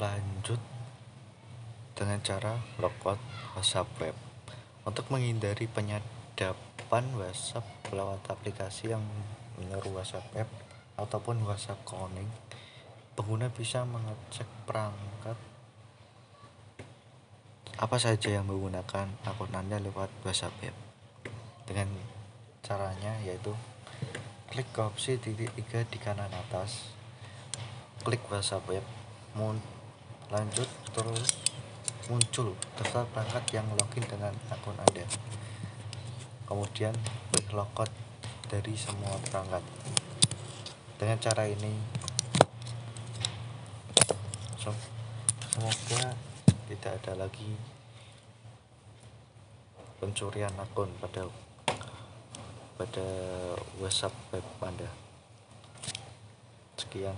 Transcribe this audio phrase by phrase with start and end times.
[0.00, 0.60] lanjut
[1.92, 3.20] dengan cara logout
[3.52, 4.16] WhatsApp web.
[4.82, 9.04] Untuk menghindari penyadapan WhatsApp lewat aplikasi yang
[9.60, 10.48] menyeru WhatsApp web
[10.96, 12.28] ataupun WhatsApp calling
[13.12, 15.36] pengguna bisa mengecek perangkat
[17.76, 20.76] apa saja yang menggunakan akun Anda lewat WhatsApp web.
[21.68, 21.88] Dengan
[22.64, 23.54] caranya yaitu
[24.52, 26.92] klik opsi titik tiga di kanan atas
[28.02, 28.84] klik WhatsApp web
[30.32, 30.64] lanjut
[30.96, 31.44] terus
[32.08, 35.04] muncul daftar perangkat yang login dengan akun Anda.
[36.48, 36.96] Kemudian
[37.52, 37.92] logout
[38.48, 39.60] dari semua perangkat.
[40.96, 41.76] Dengan cara ini
[44.56, 46.16] semoga
[46.64, 47.52] tidak ada lagi
[50.00, 51.28] pencurian akun pada
[52.80, 53.06] pada
[53.76, 54.88] WhatsApp web Anda.
[56.80, 57.14] Sekian